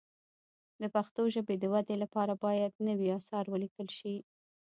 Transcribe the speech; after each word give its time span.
د 0.81 0.83
پښتو 0.95 1.21
ژبې 1.35 1.55
د 1.59 1.65
ودې 1.73 1.95
لپاره 2.03 2.33
باید 2.45 2.73
نوي 2.87 3.07
اثار 3.19 3.45
ولیکل 3.49 3.87
شي. 3.97 4.15